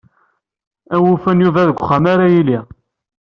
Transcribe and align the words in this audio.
Awufan 0.95 1.39
Yuba 1.43 1.67
deg 1.69 1.77
uxxam 1.79 2.05
ara 2.13 2.25
yili. 2.33 2.59